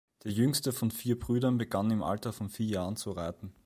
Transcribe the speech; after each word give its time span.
Der 0.23 0.31
jüngste 0.31 0.73
von 0.73 0.89
vier 0.89 1.19
Brüdern 1.19 1.59
begann 1.59 1.91
im 1.91 2.01
Alter 2.01 2.33
von 2.33 2.49
vier 2.49 2.65
Jahren 2.65 2.95
zu 2.95 3.11
reiten. 3.11 3.53